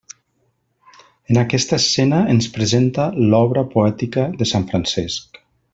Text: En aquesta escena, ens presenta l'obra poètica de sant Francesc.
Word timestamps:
En 1.33 1.39
aquesta 1.41 1.79
escena, 1.83 2.23
ens 2.35 2.49
presenta 2.57 3.05
l'obra 3.35 3.65
poètica 3.77 4.29
de 4.41 4.53
sant 4.55 4.71
Francesc. 4.73 5.41